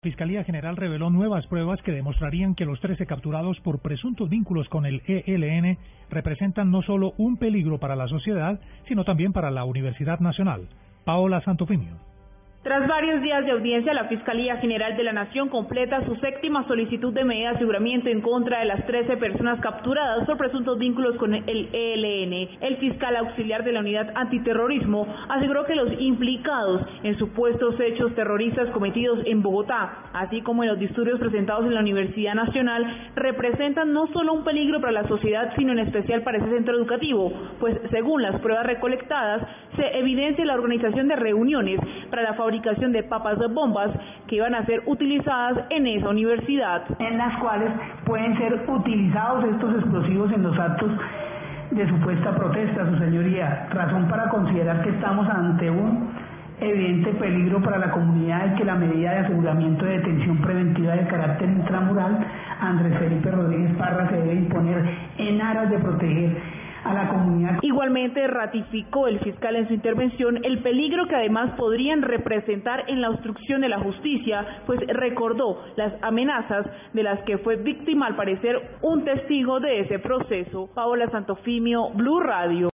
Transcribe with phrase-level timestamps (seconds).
[0.00, 4.86] Fiscalía General reveló nuevas pruebas que demostrarían que los 13 capturados por presuntos vínculos con
[4.86, 5.76] el ELN
[6.08, 10.68] representan no solo un peligro para la sociedad, sino también para la Universidad Nacional.
[11.04, 11.96] Paola Santofimio.
[12.62, 17.14] Tras varios días de audiencia, la Fiscalía General de la Nación completa su séptima solicitud
[17.14, 21.34] de medida de aseguramiento en contra de las 13 personas capturadas por presuntos vínculos con
[21.34, 22.58] el ELN.
[22.60, 28.68] El fiscal auxiliar de la Unidad Antiterrorismo aseguró que los implicados en supuestos hechos terroristas
[28.70, 34.08] cometidos en Bogotá, así como en los disturbios presentados en la Universidad Nacional, representan no
[34.08, 38.20] solo un peligro para la sociedad, sino en especial para ese centro educativo, pues según
[38.20, 41.80] las pruebas recolectadas, se evidencia la organización de reuniones
[42.10, 43.90] para la fabricación de papas bombas
[44.26, 46.82] que iban a ser utilizadas en esa universidad.
[46.98, 47.70] En las cuales
[48.06, 50.90] pueden ser utilizados estos explosivos en los actos
[51.72, 53.68] de supuesta protesta, su señoría.
[53.70, 56.08] Razón para considerar que estamos ante un
[56.58, 61.06] evidente peligro para la comunidad y que la medida de aseguramiento de detención preventiva de
[61.06, 62.18] carácter intramural
[62.62, 64.82] Andrés Felipe Rodríguez Parra se debe imponer
[65.18, 66.34] en aras de proteger
[66.84, 67.27] a la comunidad.
[67.62, 73.10] Igualmente ratificó el fiscal en su intervención el peligro que además podrían representar en la
[73.10, 78.76] obstrucción de la justicia, pues recordó las amenazas de las que fue víctima al parecer
[78.82, 80.68] un testigo de ese proceso.
[80.74, 82.66] Paola Santofimio, Blue Radio.